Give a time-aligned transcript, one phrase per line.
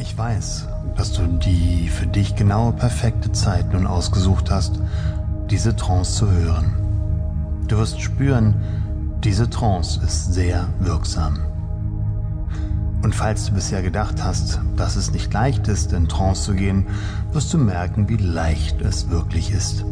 [0.00, 0.66] Ich weiß,
[0.96, 4.80] dass du die für dich genaue perfekte Zeit nun ausgesucht hast,
[5.50, 6.72] diese Trance zu hören.
[7.68, 8.54] Du wirst spüren,
[9.22, 11.40] diese Trance ist sehr wirksam.
[13.02, 16.86] Und falls du bisher gedacht hast, dass es nicht leicht ist, in Trance zu gehen,
[17.32, 19.82] wirst du merken, wie leicht es wirklich ist.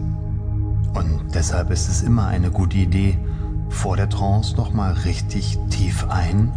[0.95, 3.19] Und deshalb ist es immer eine gute Idee,
[3.69, 6.51] vor der Trance nochmal richtig tief ein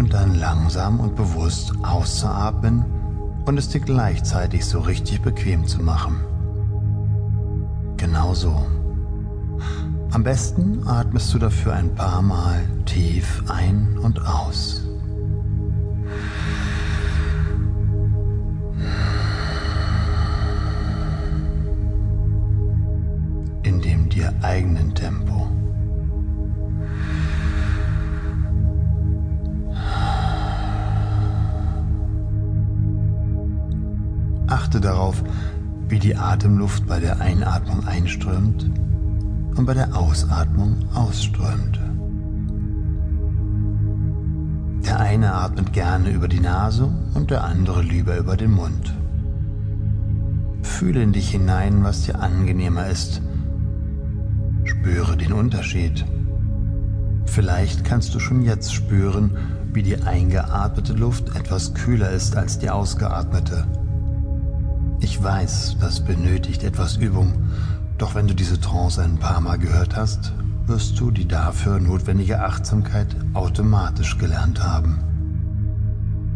[0.00, 2.86] und dann langsam und bewusst auszuatmen
[3.44, 6.24] und es dir gleichzeitig so richtig bequem zu machen.
[7.98, 8.66] Genau so.
[10.12, 14.88] Am besten atmest du dafür ein paar Mal tief ein und aus.
[23.64, 25.59] In dem dir eigenen Tempo.
[34.70, 35.24] Achte darauf,
[35.88, 38.70] wie die Atemluft bei der Einatmung einströmt
[39.56, 41.80] und bei der Ausatmung ausströmt.
[44.86, 48.94] Der eine atmet gerne über die Nase und der andere lieber über den Mund.
[50.62, 53.20] Fühle in dich hinein, was dir angenehmer ist.
[54.62, 56.04] Spüre den Unterschied.
[57.24, 59.36] Vielleicht kannst du schon jetzt spüren,
[59.72, 63.66] wie die eingeatmete Luft etwas kühler ist als die ausgeatmete.
[65.02, 67.32] Ich weiß, das benötigt etwas Übung,
[67.96, 70.32] doch wenn du diese Trance ein paar Mal gehört hast,
[70.66, 75.00] wirst du die dafür notwendige Achtsamkeit automatisch gelernt haben.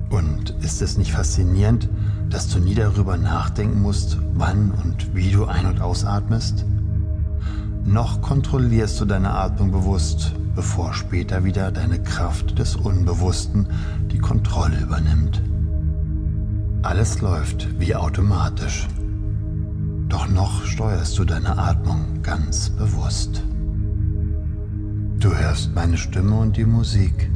[0.08, 1.90] Und ist es nicht faszinierend,
[2.30, 6.64] dass du nie darüber nachdenken musst, wann und wie du ein- und ausatmest?
[7.84, 13.68] Noch kontrollierst du deine Atmung bewusst, bevor später wieder deine Kraft des Unbewussten
[14.10, 15.42] die Kontrolle übernimmt.
[16.84, 18.86] Alles läuft wie automatisch.
[20.06, 23.42] Doch noch steuerst du deine Atmung ganz bewusst.
[25.18, 27.30] Du hörst meine Stimme und die Musik.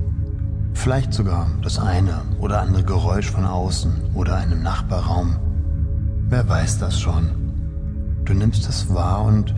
[0.74, 5.36] Vielleicht sogar das eine oder andere Geräusch von außen oder einem Nachbarraum.
[6.28, 7.30] Wer weiß das schon?
[8.26, 9.54] Du nimmst es wahr und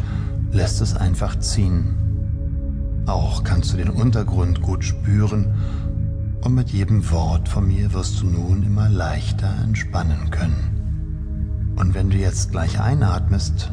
[0.53, 3.03] lässt es einfach ziehen.
[3.07, 5.53] Auch kannst du den Untergrund gut spüren
[6.43, 11.75] und mit jedem Wort von mir wirst du nun immer leichter entspannen können.
[11.77, 13.71] Und wenn du jetzt gleich einatmest,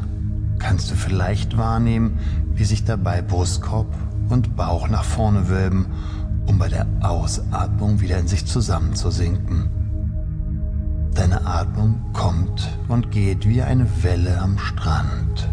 [0.58, 2.18] kannst du vielleicht wahrnehmen,
[2.54, 3.94] wie sich dabei Brustkorb
[4.28, 5.86] und Bauch nach vorne wölben,
[6.46, 9.68] um bei der Ausatmung wieder in sich zusammenzusinken.
[11.14, 15.48] Deine Atmung kommt und geht wie eine Welle am Strand.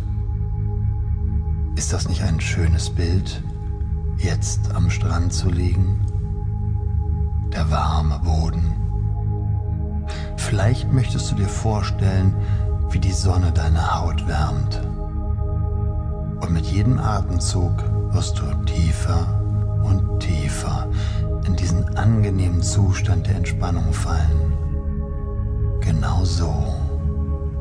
[1.75, 3.43] Ist das nicht ein schönes Bild,
[4.17, 5.99] jetzt am Strand zu liegen?
[7.55, 8.75] Der warme Boden.
[10.35, 12.35] Vielleicht möchtest du dir vorstellen,
[12.89, 14.81] wie die Sonne deine Haut wärmt.
[16.41, 17.71] Und mit jedem Atemzug
[18.11, 19.41] wirst du tiefer
[19.83, 20.89] und tiefer
[21.47, 24.53] in diesen angenehmen Zustand der Entspannung fallen.
[25.79, 26.53] Genau so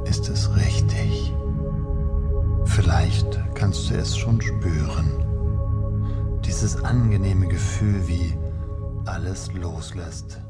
[0.07, 1.33] ist es richtig.
[2.65, 5.11] Vielleicht kannst du es schon spüren.
[6.45, 8.35] Dieses angenehme Gefühl wie
[9.07, 10.41] alles loslässt.